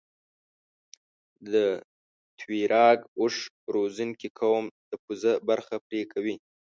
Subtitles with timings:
[1.51, 1.53] د
[2.39, 3.35] تویراګ اوښ
[3.75, 6.35] روزنکي قوم د پوزه برخه پرې کوي.